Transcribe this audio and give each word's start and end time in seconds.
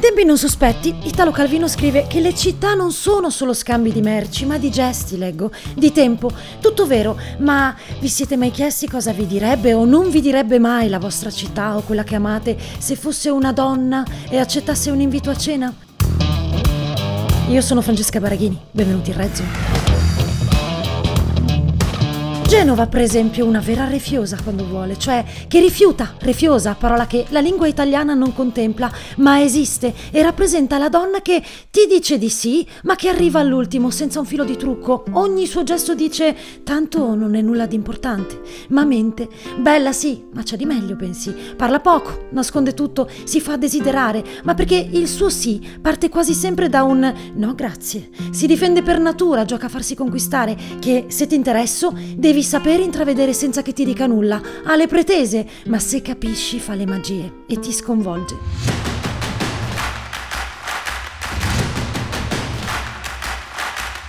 In 0.00 0.06
tempi 0.06 0.24
non 0.24 0.38
sospetti, 0.38 0.96
Italo 1.02 1.30
Calvino 1.30 1.68
scrive 1.68 2.06
che 2.06 2.20
le 2.20 2.34
città 2.34 2.72
non 2.72 2.90
sono 2.90 3.28
solo 3.28 3.52
scambi 3.52 3.92
di 3.92 4.00
merci, 4.00 4.46
ma 4.46 4.56
di 4.56 4.70
gesti, 4.70 5.18
leggo, 5.18 5.50
di 5.74 5.92
tempo. 5.92 6.30
Tutto 6.58 6.86
vero, 6.86 7.20
ma 7.40 7.76
vi 7.98 8.08
siete 8.08 8.38
mai 8.38 8.50
chiesti 8.50 8.88
cosa 8.88 9.12
vi 9.12 9.26
direbbe 9.26 9.74
o 9.74 9.84
non 9.84 10.08
vi 10.08 10.22
direbbe 10.22 10.58
mai 10.58 10.88
la 10.88 10.98
vostra 10.98 11.28
città 11.30 11.76
o 11.76 11.82
quella 11.82 12.02
che 12.02 12.14
amate 12.14 12.56
se 12.78 12.96
fosse 12.96 13.28
una 13.28 13.52
donna 13.52 14.02
e 14.30 14.38
accettasse 14.38 14.90
un 14.90 15.02
invito 15.02 15.28
a 15.28 15.36
cena? 15.36 15.70
Io 17.50 17.60
sono 17.60 17.82
Francesca 17.82 18.20
Baraghini, 18.20 18.58
benvenuti 18.70 19.10
in 19.10 19.16
Rezzo. 19.18 19.79
Genova, 22.50 22.88
per 22.88 23.00
esempio, 23.00 23.46
una 23.46 23.60
vera 23.60 23.86
refiosa 23.86 24.36
quando 24.42 24.66
vuole, 24.66 24.98
cioè 24.98 25.24
che 25.46 25.60
rifiuta, 25.60 26.16
refiosa, 26.18 26.74
parola 26.74 27.06
che 27.06 27.26
la 27.28 27.38
lingua 27.38 27.68
italiana 27.68 28.12
non 28.14 28.34
contempla, 28.34 28.90
ma 29.18 29.40
esiste 29.40 29.94
e 30.10 30.20
rappresenta 30.20 30.76
la 30.76 30.88
donna 30.88 31.22
che 31.22 31.40
ti 31.70 31.86
dice 31.88 32.18
di 32.18 32.28
sì, 32.28 32.66
ma 32.82 32.96
che 32.96 33.08
arriva 33.08 33.38
all'ultimo 33.38 33.90
senza 33.90 34.18
un 34.18 34.26
filo 34.26 34.42
di 34.42 34.56
trucco. 34.56 35.04
Ogni 35.12 35.46
suo 35.46 35.62
gesto 35.62 35.94
dice 35.94 36.36
tanto 36.64 37.14
non 37.14 37.36
è 37.36 37.40
nulla 37.40 37.66
di 37.66 37.76
importante, 37.76 38.40
ma 38.70 38.84
mente. 38.84 39.28
Bella 39.60 39.92
sì, 39.92 40.24
ma 40.32 40.42
c'è 40.42 40.56
di 40.56 40.64
meglio, 40.64 40.96
pensi. 40.96 41.32
Parla 41.56 41.78
poco, 41.78 42.26
nasconde 42.32 42.74
tutto, 42.74 43.08
si 43.22 43.40
fa 43.40 43.56
desiderare, 43.58 44.24
ma 44.42 44.54
perché 44.54 44.88
il 44.90 45.06
suo 45.06 45.28
sì 45.28 45.64
parte 45.80 46.08
quasi 46.08 46.34
sempre 46.34 46.68
da 46.68 46.82
un 46.82 47.14
no 47.32 47.54
grazie. 47.54 48.08
Si 48.32 48.48
difende 48.48 48.82
per 48.82 48.98
natura, 48.98 49.44
gioca 49.44 49.66
a 49.66 49.70
farsi 49.70 49.94
conquistare, 49.94 50.56
che 50.80 51.04
se 51.10 51.28
ti 51.28 51.36
interesso 51.36 51.96
devi 52.16 52.38
Devi 52.40 52.52
sapere 52.52 52.82
intravedere 52.82 53.34
senza 53.34 53.60
che 53.60 53.74
ti 53.74 53.84
dica 53.84 54.06
nulla. 54.06 54.40
Ha 54.64 54.74
le 54.74 54.86
pretese, 54.86 55.46
ma 55.66 55.78
se 55.78 56.00
capisci 56.00 56.58
fa 56.58 56.72
le 56.72 56.86
magie 56.86 57.42
e 57.46 57.58
ti 57.58 57.70
sconvolge. 57.70 58.34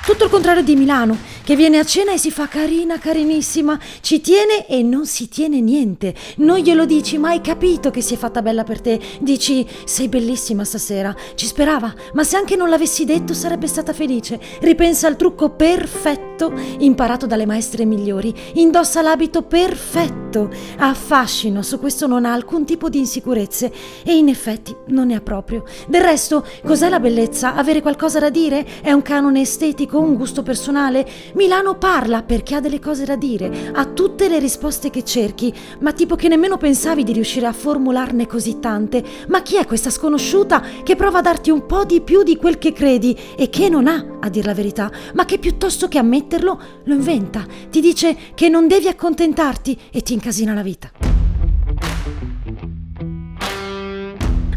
Tutto 0.05 0.23
il 0.23 0.29
contrario 0.29 0.63
di 0.63 0.77
Milano, 0.77 1.17
che 1.43 1.55
viene 1.55 1.79
a 1.79 1.83
cena 1.83 2.13
e 2.13 2.17
si 2.17 2.31
fa 2.31 2.47
carina, 2.47 2.99
carinissima, 2.99 3.79
ci 4.01 4.21
tiene 4.21 4.67
e 4.67 4.83
non 4.83 5.05
si 5.05 5.27
tiene 5.27 5.59
niente. 5.59 6.13
Non 6.37 6.57
glielo 6.57 6.85
dici, 6.85 7.17
ma 7.17 7.29
hai 7.29 7.41
capito 7.41 7.89
che 7.89 8.01
si 8.01 8.13
è 8.13 8.17
fatta 8.17 8.41
bella 8.41 8.63
per 8.63 8.81
te. 8.81 8.99
Dici, 9.19 9.67
sei 9.85 10.07
bellissima 10.07 10.63
stasera. 10.63 11.15
Ci 11.35 11.45
sperava, 11.45 11.93
ma 12.13 12.23
se 12.23 12.37
anche 12.37 12.55
non 12.55 12.69
l'avessi 12.69 13.05
detto 13.05 13.33
sarebbe 13.33 13.67
stata 13.67 13.93
felice. 13.93 14.39
Ripensa 14.59 15.07
al 15.07 15.15
trucco 15.15 15.49
perfetto, 15.49 16.53
imparato 16.79 17.25
dalle 17.25 17.45
maestre 17.45 17.85
migliori. 17.85 18.33
Indossa 18.53 19.01
l'abito 19.01 19.41
perfetto. 19.41 20.49
Ha 20.77 20.89
affascino, 20.89 21.61
su 21.61 21.79
questo 21.79 22.07
non 22.07 22.25
ha 22.25 22.33
alcun 22.33 22.65
tipo 22.65 22.87
di 22.87 22.99
insicurezze. 22.99 23.71
E 24.03 24.15
in 24.15 24.29
effetti 24.29 24.75
non 24.87 25.07
ne 25.07 25.15
ha 25.15 25.21
proprio. 25.21 25.63
Del 25.87 26.01
resto, 26.01 26.45
cos'è 26.63 26.87
la 26.87 26.99
bellezza? 26.99 27.55
Avere 27.55 27.81
qualcosa 27.81 28.19
da 28.19 28.29
dire? 28.29 28.65
È 28.81 28.91
un 28.91 29.01
canone 29.01 29.41
estetico, 29.41 29.99
un 29.99 30.15
gusto 30.15 30.43
personale? 30.43 31.05
Milano 31.33 31.77
parla 31.77 32.23
perché 32.23 32.55
ha 32.55 32.59
delle 32.59 32.79
cose 32.79 33.05
da 33.05 33.15
dire, 33.15 33.71
ha 33.73 33.85
tutte 33.85 34.27
le 34.27 34.39
risposte 34.39 34.89
che 34.89 35.03
cerchi, 35.03 35.53
ma 35.79 35.93
tipo 35.93 36.15
che 36.15 36.27
nemmeno 36.27 36.57
pensavi 36.57 37.03
di 37.03 37.13
riuscire 37.13 37.45
a 37.45 37.53
formularne 37.53 38.27
così 38.27 38.59
tante. 38.59 39.03
Ma 39.27 39.41
chi 39.41 39.57
è 39.57 39.65
questa 39.65 39.89
sconosciuta 39.89 40.61
che 40.83 40.95
prova 40.95 41.19
a 41.19 41.21
darti 41.21 41.49
un 41.49 41.65
po' 41.65 41.85
di 41.85 42.01
più 42.01 42.23
di 42.23 42.37
quel 42.37 42.57
che 42.57 42.73
credi 42.73 43.17
e 43.37 43.49
che 43.49 43.69
non 43.69 43.87
ha, 43.87 44.17
a 44.19 44.29
dir 44.29 44.45
la 44.45 44.53
verità, 44.53 44.91
ma 45.13 45.25
che 45.25 45.37
piuttosto 45.37 45.87
che 45.87 45.97
ammetterlo 45.97 46.61
lo 46.83 46.93
inventa, 46.93 47.45
ti 47.69 47.81
dice 47.81 48.15
che 48.35 48.49
non 48.49 48.67
devi 48.67 48.87
accontentarti 48.87 49.79
e 49.91 50.01
ti 50.01 50.13
incasina 50.13 50.53
la 50.53 50.63
vita. 50.63 51.10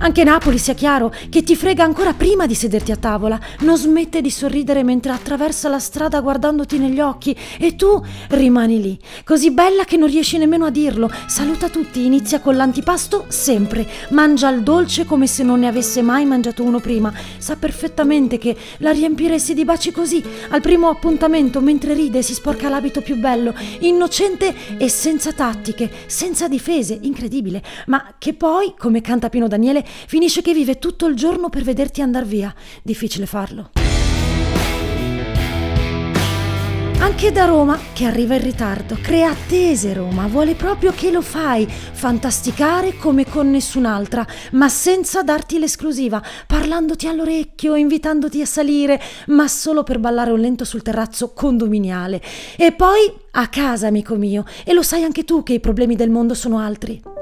Anche 0.04 0.22
Napoli, 0.22 0.58
sia 0.58 0.74
chiaro, 0.74 1.10
che 1.30 1.42
ti 1.42 1.56
frega 1.56 1.82
ancora 1.82 2.12
prima 2.12 2.44
di 2.44 2.54
sederti 2.54 2.92
a 2.92 2.96
tavola, 2.96 3.40
non 3.60 3.78
smette 3.78 4.20
di 4.20 4.28
sorridere 4.28 4.82
mentre 4.82 5.12
attraversa 5.12 5.70
la 5.70 5.78
strada 5.78 6.20
guardandoti 6.20 6.76
negli 6.76 7.00
occhi. 7.00 7.34
E 7.58 7.74
tu 7.74 8.04
rimani 8.28 8.82
lì, 8.82 8.98
così 9.24 9.50
bella 9.50 9.84
che 9.84 9.96
non 9.96 10.08
riesci 10.08 10.36
nemmeno 10.36 10.66
a 10.66 10.70
dirlo. 10.70 11.10
Saluta 11.26 11.70
tutti, 11.70 12.04
inizia 12.04 12.40
con 12.40 12.54
l'antipasto 12.54 13.24
sempre, 13.28 13.88
mangia 14.10 14.50
il 14.50 14.62
dolce 14.62 15.06
come 15.06 15.26
se 15.26 15.42
non 15.42 15.60
ne 15.60 15.68
avesse 15.68 16.02
mai 16.02 16.26
mangiato 16.26 16.62
uno 16.62 16.80
prima. 16.80 17.10
Sa 17.38 17.56
perfettamente 17.56 18.36
che 18.36 18.54
la 18.80 18.90
riempiresti 18.90 19.54
di 19.54 19.64
baci 19.64 19.90
così, 19.90 20.22
al 20.50 20.60
primo 20.60 20.90
appuntamento, 20.90 21.62
mentre 21.62 21.94
ride 21.94 22.20
si 22.20 22.34
sporca 22.34 22.68
l'abito 22.68 23.00
più 23.00 23.16
bello, 23.16 23.54
innocente 23.78 24.54
e 24.76 24.90
senza 24.90 25.32
tattiche, 25.32 25.90
senza 26.04 26.46
difese, 26.46 26.98
incredibile, 27.00 27.62
ma 27.86 28.16
che 28.18 28.34
poi, 28.34 28.74
come 28.76 29.00
canta 29.00 29.30
Pino 29.30 29.48
Daniele, 29.48 29.92
Finisce 30.06 30.42
che 30.42 30.52
vive 30.52 30.78
tutto 30.78 31.06
il 31.06 31.16
giorno 31.16 31.48
per 31.48 31.62
vederti 31.62 32.02
andare 32.02 32.26
via. 32.26 32.54
Difficile 32.82 33.26
farlo. 33.26 33.70
Anche 37.04 37.32
da 37.32 37.44
Roma, 37.44 37.78
che 37.92 38.06
arriva 38.06 38.34
in 38.34 38.42
ritardo, 38.42 38.96
crea 38.98 39.28
attese 39.28 39.92
Roma, 39.92 40.26
vuole 40.26 40.54
proprio 40.54 40.90
che 40.90 41.10
lo 41.10 41.20
fai, 41.20 41.66
fantasticare 41.66 42.96
come 42.96 43.26
con 43.26 43.50
nessun'altra, 43.50 44.26
ma 44.52 44.70
senza 44.70 45.22
darti 45.22 45.58
l'esclusiva, 45.58 46.22
parlandoti 46.46 47.06
all'orecchio, 47.06 47.74
invitandoti 47.74 48.40
a 48.40 48.46
salire, 48.46 48.98
ma 49.26 49.46
solo 49.48 49.82
per 49.82 49.98
ballare 49.98 50.30
un 50.30 50.40
lento 50.40 50.64
sul 50.64 50.80
terrazzo 50.80 51.34
condominiale. 51.34 52.22
E 52.56 52.72
poi 52.72 53.12
a 53.32 53.48
casa, 53.48 53.86
amico 53.86 54.14
mio, 54.14 54.46
e 54.64 54.72
lo 54.72 54.82
sai 54.82 55.02
anche 55.02 55.24
tu 55.24 55.42
che 55.42 55.52
i 55.52 55.60
problemi 55.60 55.96
del 55.96 56.08
mondo 56.08 56.32
sono 56.32 56.58
altri. 56.58 57.13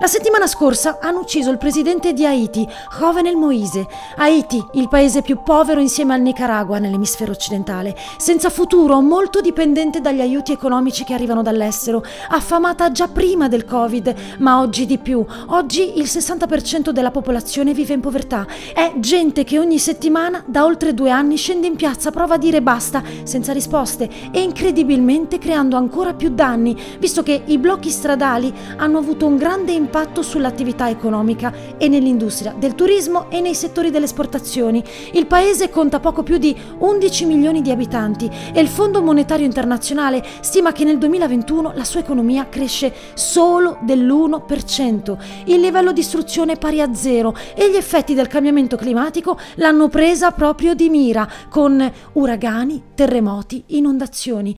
La 0.00 0.06
settimana 0.06 0.46
scorsa 0.46 0.98
hanno 1.00 1.18
ucciso 1.18 1.50
il 1.50 1.58
presidente 1.58 2.12
di 2.12 2.24
Haiti, 2.24 2.64
Jovenel 3.00 3.34
Moise. 3.34 3.84
Haiti, 4.18 4.64
il 4.74 4.88
paese 4.88 5.22
più 5.22 5.42
povero 5.42 5.80
insieme 5.80 6.14
al 6.14 6.20
Nicaragua 6.20 6.78
nell'emisfero 6.78 7.32
occidentale, 7.32 7.96
senza 8.16 8.48
futuro, 8.48 9.00
molto 9.00 9.40
dipendente 9.40 10.00
dagli 10.00 10.20
aiuti 10.20 10.52
economici 10.52 11.02
che 11.02 11.14
arrivano 11.14 11.42
dall'estero, 11.42 12.04
affamata 12.28 12.92
già 12.92 13.08
prima 13.08 13.48
del 13.48 13.64
Covid, 13.64 14.14
ma 14.38 14.60
oggi 14.60 14.86
di 14.86 14.98
più. 14.98 15.24
Oggi 15.48 15.98
il 15.98 16.04
60% 16.04 16.90
della 16.90 17.10
popolazione 17.10 17.74
vive 17.74 17.94
in 17.94 18.00
povertà. 18.00 18.46
È 18.72 18.92
gente 18.98 19.42
che 19.42 19.58
ogni 19.58 19.80
settimana 19.80 20.44
da 20.46 20.64
oltre 20.64 20.94
due 20.94 21.10
anni 21.10 21.34
scende 21.34 21.66
in 21.66 21.74
piazza, 21.74 22.12
prova 22.12 22.34
a 22.34 22.38
dire 22.38 22.62
basta, 22.62 23.02
senza 23.24 23.52
risposte 23.52 24.08
e 24.30 24.42
incredibilmente 24.42 25.38
creando 25.38 25.76
ancora 25.76 26.14
più 26.14 26.28
danni, 26.28 26.80
visto 27.00 27.24
che 27.24 27.42
i 27.46 27.58
blocchi 27.58 27.90
stradali 27.90 28.54
hanno 28.76 28.98
avuto 28.98 29.26
un 29.26 29.36
grande 29.36 29.72
impatto 29.72 29.86
impatto 29.88 30.20
sull'attività 30.20 30.90
economica 30.90 31.52
e 31.78 31.88
nell'industria 31.88 32.54
del 32.56 32.74
turismo 32.74 33.30
e 33.30 33.40
nei 33.40 33.54
settori 33.54 33.90
delle 33.90 34.04
esportazioni. 34.04 34.84
Il 35.12 35.26
paese 35.26 35.70
conta 35.70 35.98
poco 35.98 36.22
più 36.22 36.36
di 36.36 36.54
11 36.78 37.24
milioni 37.24 37.62
di 37.62 37.70
abitanti 37.70 38.30
e 38.52 38.60
il 38.60 38.68
Fondo 38.68 39.00
Monetario 39.00 39.46
Internazionale 39.46 40.22
stima 40.40 40.72
che 40.72 40.84
nel 40.84 40.98
2021 40.98 41.72
la 41.74 41.84
sua 41.84 42.00
economia 42.00 42.48
cresce 42.50 42.92
solo 43.14 43.78
dell'1%. 43.80 45.16
Il 45.46 45.60
livello 45.60 45.92
di 45.92 46.00
istruzione 46.00 46.52
è 46.52 46.58
pari 46.58 46.82
a 46.82 46.92
zero 46.92 47.34
e 47.54 47.70
gli 47.70 47.76
effetti 47.76 48.12
del 48.12 48.28
cambiamento 48.28 48.76
climatico 48.76 49.38
l'hanno 49.54 49.88
presa 49.88 50.32
proprio 50.32 50.74
di 50.74 50.90
mira 50.90 51.26
con 51.48 51.90
uragani, 52.12 52.82
terremoti, 52.94 53.64
inondazioni. 53.68 54.56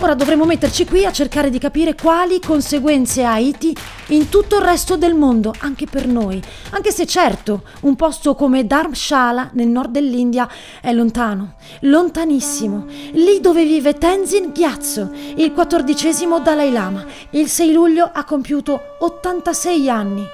Ora 0.00 0.14
dovremo 0.14 0.44
metterci 0.44 0.84
qui 0.84 1.06
a 1.06 1.10
cercare 1.10 1.48
di 1.48 1.58
capire 1.58 1.94
quali 1.94 2.38
conseguenze 2.38 3.24
ha 3.24 3.32
Haiti 3.32 3.74
in 4.08 4.28
tutto 4.28 4.56
il 4.56 4.62
resto 4.62 4.96
del 4.96 5.14
mondo, 5.14 5.54
anche 5.60 5.86
per 5.86 6.06
noi. 6.06 6.40
Anche 6.70 6.92
se 6.92 7.06
certo, 7.06 7.62
un 7.80 7.96
posto 7.96 8.34
come 8.34 8.66
Dharamshala 8.66 9.50
nel 9.54 9.68
nord 9.68 9.92
dell'India 9.92 10.48
è 10.82 10.92
lontano, 10.92 11.54
lontanissimo. 11.80 12.84
Lì 13.12 13.40
dove 13.40 13.64
vive 13.64 13.94
Tenzin 13.94 14.52
Gyatso, 14.52 15.10
il 15.36 15.52
quattordicesimo 15.52 16.40
Dalai 16.40 16.70
Lama. 16.70 17.04
Il 17.30 17.48
6 17.48 17.72
luglio 17.72 18.08
ha 18.12 18.24
compiuto 18.24 18.78
86 19.00 19.88
anni. 19.88 20.24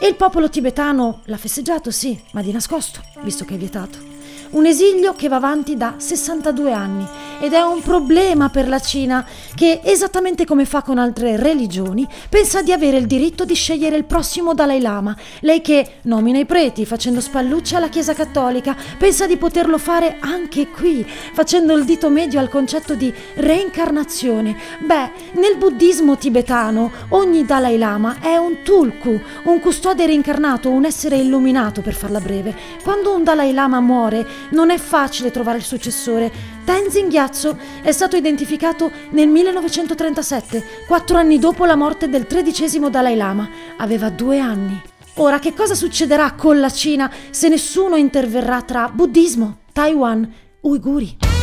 E 0.00 0.06
il 0.08 0.16
popolo 0.16 0.48
tibetano 0.48 1.20
l'ha 1.26 1.36
festeggiato, 1.36 1.90
sì, 1.90 2.18
ma 2.32 2.40
di 2.40 2.52
nascosto, 2.52 3.00
visto 3.20 3.44
che 3.44 3.54
è 3.54 3.58
vietato. 3.58 4.13
Un 4.50 4.66
esilio 4.66 5.14
che 5.14 5.28
va 5.28 5.36
avanti 5.36 5.76
da 5.76 5.94
62 5.96 6.72
anni 6.72 7.06
ed 7.40 7.52
è 7.52 7.60
un 7.60 7.80
problema 7.82 8.48
per 8.48 8.68
la 8.68 8.78
Cina 8.78 9.26
che, 9.54 9.80
esattamente 9.82 10.44
come 10.44 10.64
fa 10.64 10.82
con 10.82 10.98
altre 10.98 11.36
religioni, 11.36 12.06
pensa 12.28 12.62
di 12.62 12.72
avere 12.72 12.96
il 12.98 13.06
diritto 13.06 13.44
di 13.44 13.54
scegliere 13.54 13.96
il 13.96 14.04
prossimo 14.04 14.54
Dalai 14.54 14.80
Lama. 14.80 15.16
Lei 15.40 15.60
che 15.60 15.96
nomina 16.02 16.38
i 16.38 16.46
preti 16.46 16.86
facendo 16.86 17.20
spalluccia 17.20 17.76
alla 17.76 17.88
Chiesa 17.88 18.14
Cattolica, 18.14 18.76
pensa 18.98 19.26
di 19.26 19.36
poterlo 19.36 19.78
fare 19.78 20.16
anche 20.20 20.68
qui, 20.68 21.04
facendo 21.04 21.74
il 21.76 21.84
dito 21.84 22.08
medio 22.08 22.38
al 22.38 22.48
concetto 22.48 22.94
di 22.94 23.12
reincarnazione. 23.34 24.56
Beh, 24.80 25.10
nel 25.32 25.56
buddismo 25.58 26.16
tibetano 26.16 26.90
ogni 27.10 27.44
Dalai 27.44 27.78
Lama 27.78 28.18
è 28.20 28.36
un 28.36 28.62
tulku, 28.62 29.20
un 29.44 29.60
custode 29.60 30.06
reincarnato, 30.06 30.70
un 30.70 30.84
essere 30.84 31.16
illuminato 31.16 31.80
per 31.80 31.94
farla 31.94 32.20
breve. 32.20 32.54
Quando 32.82 33.14
un 33.14 33.24
Dalai 33.24 33.52
Lama 33.52 33.80
muore, 33.80 34.26
non 34.50 34.70
è 34.70 34.78
facile 34.78 35.30
trovare 35.30 35.58
il 35.58 35.64
successore. 35.64 36.32
Tenzin 36.64 37.08
Gyatso 37.08 37.58
è 37.82 37.92
stato 37.92 38.16
identificato 38.16 38.90
nel 39.10 39.28
1937, 39.28 40.64
quattro 40.86 41.16
anni 41.16 41.38
dopo 41.38 41.64
la 41.64 41.76
morte 41.76 42.08
del 42.08 42.26
tredicesimo 42.26 42.90
Dalai 42.90 43.16
Lama. 43.16 43.48
Aveva 43.78 44.10
due 44.10 44.38
anni. 44.38 44.80
Ora, 45.16 45.38
che 45.38 45.54
cosa 45.54 45.74
succederà 45.74 46.32
con 46.32 46.58
la 46.58 46.70
Cina 46.70 47.10
se 47.30 47.48
nessuno 47.48 47.96
interverrà 47.96 48.62
tra 48.62 48.88
buddismo, 48.88 49.58
Taiwan, 49.72 50.32
uiguri? 50.62 51.33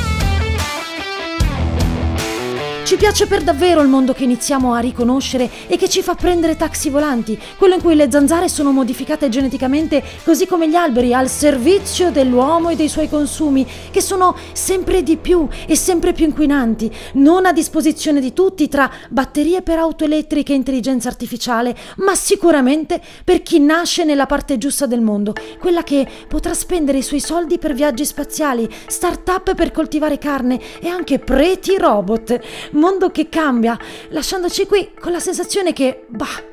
Ci 2.92 2.98
piace 2.98 3.26
per 3.26 3.42
davvero 3.42 3.80
il 3.80 3.88
mondo 3.88 4.12
che 4.12 4.26
iniziamo 4.26 4.74
a 4.74 4.80
riconoscere 4.80 5.50
e 5.68 5.78
che 5.78 5.88
ci 5.88 6.02
fa 6.02 6.14
prendere 6.14 6.58
taxi 6.58 6.90
volanti, 6.90 7.40
quello 7.58 7.76
in 7.76 7.82
cui 7.82 7.96
le 7.96 8.12
zanzare 8.12 8.50
sono 8.50 8.74
modificate 8.74 9.30
geneticamente 9.30 10.04
così 10.26 10.46
come 10.46 10.68
gli 10.68 10.76
alberi 10.76 11.14
al 11.14 11.30
servizio 11.30 12.12
dell'uomo 12.12 12.68
e 12.68 12.76
dei 12.76 12.90
suoi 12.90 13.08
consumi, 13.08 13.66
che 13.92 14.02
sono 14.02 14.36
sempre 14.52 15.04
di 15.04 15.16
più 15.16 15.48
e 15.66 15.78
sempre 15.78 16.12
più 16.12 16.26
inquinanti, 16.26 16.94
non 17.14 17.46
a 17.46 17.54
disposizione 17.54 18.20
di 18.20 18.34
tutti 18.34 18.68
tra 18.68 18.92
batterie 19.08 19.62
per 19.62 19.78
auto 19.78 20.04
elettriche 20.04 20.52
e 20.52 20.58
intelligenza 20.58 21.08
artificiale, 21.08 21.74
ma 22.00 22.14
sicuramente 22.14 23.00
per 23.24 23.42
chi 23.42 23.62
nasce 23.62 24.04
nella 24.04 24.26
parte 24.26 24.58
giusta 24.58 24.86
del 24.86 25.00
mondo, 25.00 25.34
quella 25.60 25.84
che 25.84 26.06
potrà 26.28 26.54
spendere 26.54 26.98
i 26.98 27.04
suoi 27.04 27.22
soldi 27.22 27.58
per 27.58 27.74
viaggi 27.74 28.04
spaziali, 28.04 28.70
start-up 28.88 29.56
per 29.56 29.72
coltivare 29.72 30.18
carne 30.18 30.60
e 30.82 30.90
anche 30.90 31.20
preti 31.20 31.78
robot 31.78 32.80
mondo 32.82 33.12
che 33.12 33.30
cambia, 33.30 33.78
lasciandoci 34.10 34.66
qui 34.66 34.92
con 35.00 35.12
la 35.12 35.20
sensazione 35.20 35.72
che, 35.72 36.06
bah, 36.08 36.44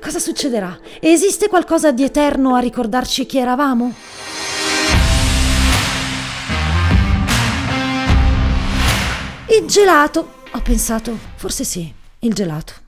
cosa 0.00 0.18
succederà? 0.18 0.78
Esiste 1.00 1.48
qualcosa 1.48 1.90
di 1.92 2.04
eterno 2.04 2.54
a 2.54 2.60
ricordarci 2.60 3.24
chi 3.24 3.38
eravamo? 3.38 3.94
Il 9.48 9.66
gelato. 9.66 10.36
Ho 10.52 10.60
pensato, 10.60 11.16
forse 11.36 11.64
sì, 11.64 11.92
il 12.20 12.34
gelato. 12.34 12.87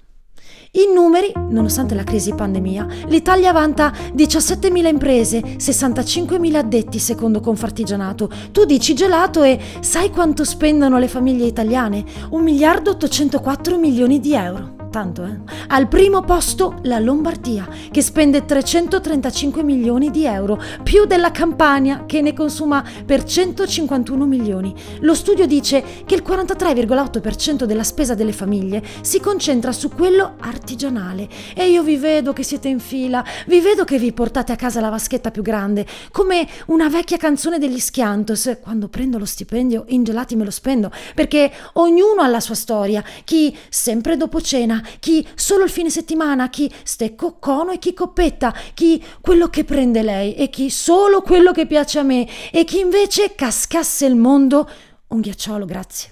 In 0.74 0.92
numeri, 0.94 1.32
nonostante 1.48 1.96
la 1.96 2.04
crisi 2.04 2.32
pandemia, 2.32 2.86
l'Italia 3.08 3.50
vanta 3.50 3.90
17.000 3.90 4.86
imprese, 4.86 5.40
65.000 5.40 6.54
addetti 6.54 7.00
secondo 7.00 7.40
Confartigianato. 7.40 8.30
Tu 8.52 8.64
dici 8.66 8.94
gelato 8.94 9.42
e 9.42 9.58
sai 9.80 10.10
quanto 10.10 10.44
spendono 10.44 10.98
le 10.98 11.08
famiglie 11.08 11.46
italiane? 11.46 12.04
1 12.30 12.40
miliardo 12.40 12.90
804 12.92 13.78
milioni 13.78 14.20
di 14.20 14.32
euro 14.32 14.79
tanto 14.90 15.24
eh. 15.24 15.38
Al 15.68 15.88
primo 15.88 16.20
posto 16.22 16.78
la 16.82 16.98
Lombardia, 16.98 17.66
che 17.90 18.02
spende 18.02 18.44
335 18.44 19.62
milioni 19.62 20.10
di 20.10 20.26
euro, 20.26 20.60
più 20.82 21.06
della 21.06 21.30
Campania, 21.30 22.04
che 22.06 22.20
ne 22.20 22.34
consuma 22.34 22.84
per 23.06 23.24
151 23.24 24.26
milioni. 24.26 24.74
Lo 25.00 25.14
studio 25.14 25.46
dice 25.46 25.82
che 26.04 26.14
il 26.14 26.22
43,8% 26.26 27.64
della 27.64 27.84
spesa 27.84 28.14
delle 28.14 28.32
famiglie 28.32 28.82
si 29.00 29.20
concentra 29.20 29.72
su 29.72 29.90
quello 29.90 30.34
artigianale. 30.40 31.28
E 31.54 31.70
io 31.70 31.82
vi 31.82 31.96
vedo 31.96 32.32
che 32.32 32.42
siete 32.42 32.68
in 32.68 32.80
fila, 32.80 33.24
vi 33.46 33.60
vedo 33.60 33.84
che 33.84 33.98
vi 33.98 34.12
portate 34.12 34.52
a 34.52 34.56
casa 34.56 34.80
la 34.80 34.90
vaschetta 34.90 35.30
più 35.30 35.42
grande, 35.42 35.86
come 36.10 36.46
una 36.66 36.88
vecchia 36.88 37.16
canzone 37.16 37.58
degli 37.58 37.78
Schiantos. 37.78 38.58
Quando 38.60 38.88
prendo 38.88 39.18
lo 39.18 39.24
stipendio, 39.24 39.84
in 39.88 40.02
gelati 40.02 40.34
me 40.36 40.44
lo 40.44 40.50
spendo, 40.50 40.90
perché 41.14 41.50
ognuno 41.74 42.22
ha 42.22 42.26
la 42.26 42.40
sua 42.40 42.54
storia. 42.54 43.04
Chi 43.24 43.56
sempre 43.68 44.16
dopo 44.16 44.40
cena 44.40 44.79
chi 44.98 45.26
solo 45.34 45.64
il 45.64 45.70
fine 45.70 45.90
settimana, 45.90 46.48
chi 46.48 46.72
stecco 46.82 47.38
cono 47.38 47.72
e 47.72 47.78
chi 47.78 47.94
coppetta, 47.94 48.54
chi 48.74 49.02
quello 49.20 49.48
che 49.48 49.64
prende 49.64 50.02
lei 50.02 50.34
e 50.34 50.50
chi 50.50 50.70
solo 50.70 51.22
quello 51.22 51.52
che 51.52 51.66
piace 51.66 51.98
a 51.98 52.02
me 52.02 52.26
e 52.50 52.64
chi 52.64 52.78
invece 52.80 53.34
cascasse 53.34 54.06
il 54.06 54.16
mondo. 54.16 54.68
Un 55.08 55.20
ghiacciolo, 55.20 55.64
grazie. 55.64 56.08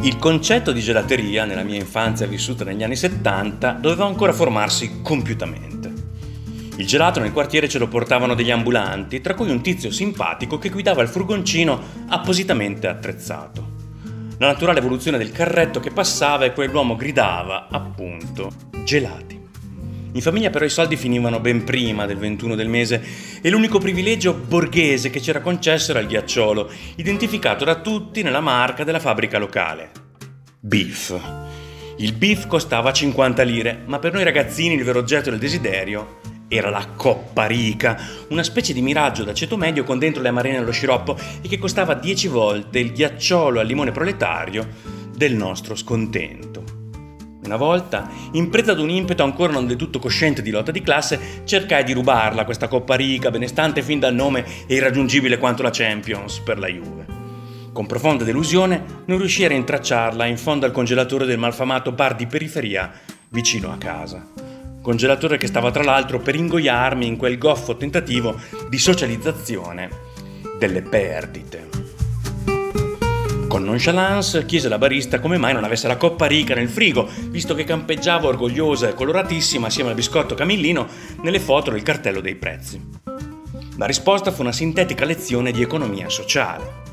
Il 0.00 0.16
concetto 0.18 0.72
di 0.72 0.80
gelateria, 0.80 1.44
nella 1.44 1.64
mia 1.64 1.76
infanzia 1.76 2.26
vissuta 2.26 2.64
negli 2.64 2.82
anni 2.82 2.96
70, 2.96 3.72
doveva 3.72 4.06
ancora 4.06 4.32
formarsi 4.32 5.00
compiutamente. 5.02 5.77
Il 6.78 6.86
gelato 6.86 7.18
nel 7.18 7.32
quartiere 7.32 7.68
ce 7.68 7.80
lo 7.80 7.88
portavano 7.88 8.34
degli 8.34 8.52
ambulanti, 8.52 9.20
tra 9.20 9.34
cui 9.34 9.50
un 9.50 9.62
tizio 9.62 9.90
simpatico 9.90 10.58
che 10.58 10.68
guidava 10.68 11.02
il 11.02 11.08
furgoncino 11.08 12.06
appositamente 12.06 12.86
attrezzato. 12.86 13.76
La 14.38 14.46
naturale 14.46 14.78
evoluzione 14.78 15.18
del 15.18 15.32
carretto 15.32 15.80
che 15.80 15.90
passava 15.90 16.44
e 16.44 16.52
quell'uomo 16.52 16.94
gridava, 16.94 17.66
appunto, 17.68 18.52
gelati. 18.84 19.36
In 20.12 20.20
famiglia 20.20 20.50
però 20.50 20.64
i 20.64 20.70
soldi 20.70 20.94
finivano 20.94 21.40
ben 21.40 21.64
prima 21.64 22.06
del 22.06 22.16
21 22.16 22.54
del 22.54 22.68
mese 22.68 23.02
e 23.42 23.50
l'unico 23.50 23.80
privilegio 23.80 24.32
borghese 24.34 25.10
che 25.10 25.18
c'era 25.18 25.40
concesso 25.40 25.90
era 25.90 25.98
il 25.98 26.06
ghiacciolo, 26.06 26.70
identificato 26.94 27.64
da 27.64 27.80
tutti 27.80 28.22
nella 28.22 28.40
marca 28.40 28.84
della 28.84 29.00
fabbrica 29.00 29.38
locale. 29.38 29.90
Beef. 30.60 31.20
Il 31.96 32.12
beef 32.12 32.46
costava 32.46 32.92
50 32.92 33.42
lire, 33.42 33.82
ma 33.86 33.98
per 33.98 34.12
noi 34.12 34.22
ragazzini 34.22 34.74
il 34.74 34.84
vero 34.84 35.00
oggetto 35.00 35.30
del 35.30 35.40
desiderio 35.40 36.17
era 36.48 36.70
la 36.70 36.88
Coppa 36.96 37.46
Rica, 37.46 38.00
una 38.28 38.42
specie 38.42 38.72
di 38.72 38.80
miraggio 38.80 39.22
d'aceto 39.22 39.56
medio 39.56 39.84
con 39.84 39.98
dentro 39.98 40.22
le 40.22 40.28
amarene 40.30 40.56
allo 40.56 40.72
sciroppo 40.72 41.16
e 41.42 41.46
che 41.46 41.58
costava 41.58 41.94
10 41.94 42.28
volte 42.28 42.78
il 42.78 42.92
ghiacciolo 42.92 43.60
al 43.60 43.66
limone 43.66 43.92
proletario 43.92 44.66
del 45.14 45.34
nostro 45.34 45.76
scontento. 45.76 46.64
Una 47.44 47.56
volta, 47.56 48.10
in 48.32 48.50
preda 48.50 48.72
ad 48.72 48.80
un 48.80 48.90
impeto 48.90 49.22
ancora 49.22 49.52
non 49.52 49.66
del 49.66 49.76
tutto 49.76 49.98
cosciente 49.98 50.42
di 50.42 50.50
lotta 50.50 50.70
di 50.70 50.82
classe, 50.82 51.42
cercai 51.44 51.84
di 51.84 51.92
rubarla 51.92 52.44
questa 52.44 52.68
Coppa 52.68 52.94
Rica, 52.94 53.30
benestante 53.30 53.82
fin 53.82 53.98
dal 53.98 54.14
nome 54.14 54.44
e 54.66 54.74
irraggiungibile 54.74 55.38
quanto 55.38 55.62
la 55.62 55.70
Champions 55.70 56.40
per 56.40 56.58
la 56.58 56.66
Juve. 56.66 57.06
Con 57.72 57.86
profonda 57.86 58.24
delusione 58.24 59.02
non 59.06 59.18
riuscii 59.18 59.44
a 59.44 59.48
rintracciarla 59.48 60.26
in 60.26 60.36
fondo 60.36 60.66
al 60.66 60.72
congelatore 60.72 61.26
del 61.26 61.38
malfamato 61.38 61.92
bar 61.92 62.16
di 62.16 62.26
periferia 62.26 62.90
vicino 63.30 63.70
a 63.70 63.76
casa 63.76 64.37
congelatore 64.88 65.36
che 65.36 65.48
stava 65.48 65.70
tra 65.70 65.82
l'altro 65.82 66.18
per 66.18 66.34
ingoiarmi 66.34 67.06
in 67.06 67.18
quel 67.18 67.36
goffo 67.36 67.76
tentativo 67.76 68.40
di 68.70 68.78
socializzazione 68.78 69.90
delle 70.58 70.80
perdite. 70.80 71.68
Con 73.46 73.64
nonchalance 73.64 74.46
chiese 74.46 74.70
la 74.70 74.78
barista 74.78 75.20
come 75.20 75.36
mai 75.36 75.52
non 75.52 75.64
avesse 75.64 75.88
la 75.88 75.98
coppa 75.98 76.24
rica 76.24 76.54
nel 76.54 76.70
frigo, 76.70 77.06
visto 77.28 77.54
che 77.54 77.64
campeggiava 77.64 78.28
orgogliosa 78.28 78.88
e 78.88 78.94
coloratissima 78.94 79.66
assieme 79.66 79.90
al 79.90 79.94
biscotto 79.94 80.34
camillino 80.34 80.86
nelle 81.20 81.38
foto 81.38 81.70
del 81.70 81.82
cartello 81.82 82.22
dei 82.22 82.36
prezzi. 82.36 82.80
La 83.76 83.84
risposta 83.84 84.32
fu 84.32 84.40
una 84.40 84.52
sintetica 84.52 85.04
lezione 85.04 85.52
di 85.52 85.60
economia 85.60 86.08
sociale. 86.08 86.86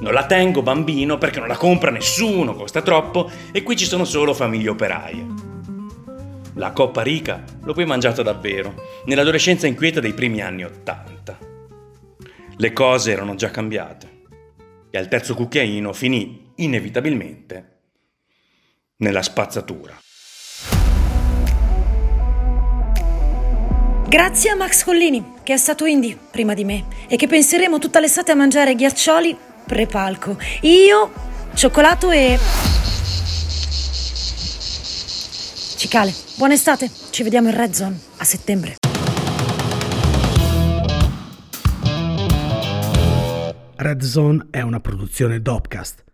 Non 0.00 0.14
la 0.14 0.24
tengo 0.24 0.62
bambino 0.62 1.18
perché 1.18 1.38
non 1.38 1.48
la 1.48 1.58
compra 1.58 1.90
nessuno, 1.90 2.54
costa 2.54 2.80
troppo 2.80 3.30
e 3.52 3.62
qui 3.62 3.76
ci 3.76 3.84
sono 3.84 4.06
solo 4.06 4.32
famiglie 4.32 4.70
operaie. 4.70 5.49
La 6.60 6.72
coppa 6.72 7.00
rica 7.00 7.42
l'ho 7.62 7.72
poi 7.72 7.86
mangiata 7.86 8.22
davvero, 8.22 8.74
nell'adolescenza 9.06 9.66
inquieta 9.66 9.98
dei 9.98 10.12
primi 10.12 10.42
anni 10.42 10.62
Ottanta. 10.62 11.38
Le 12.54 12.72
cose 12.74 13.12
erano 13.12 13.34
già 13.34 13.50
cambiate 13.50 14.18
e 14.90 14.98
al 14.98 15.08
terzo 15.08 15.34
cucchiaino 15.34 15.94
finì 15.94 16.52
inevitabilmente 16.56 17.78
nella 18.96 19.22
spazzatura. 19.22 19.98
Grazie 24.06 24.50
a 24.50 24.54
Max 24.54 24.84
Collini, 24.84 25.36
che 25.42 25.54
è 25.54 25.56
stato 25.56 25.86
indie 25.86 26.14
prima 26.30 26.52
di 26.52 26.64
me 26.64 26.84
e 27.08 27.16
che 27.16 27.26
penseremo 27.26 27.78
tutta 27.78 28.00
l'estate 28.00 28.32
a 28.32 28.36
mangiare 28.36 28.74
ghiaccioli 28.74 29.34
pre-palco. 29.64 30.36
Io, 30.60 31.10
cioccolato 31.54 32.10
e 32.10 32.38
Cicale, 35.90 36.14
buona 36.36 36.54
estate. 36.54 36.88
Ci 37.10 37.24
vediamo 37.24 37.48
in 37.48 37.56
Red 37.56 37.72
Zone 37.72 37.98
a 38.18 38.24
settembre. 38.24 38.76
Red 43.74 44.00
Zone 44.00 44.46
è 44.50 44.60
una 44.60 44.78
produzione 44.78 45.42
Dopcast 45.42 46.04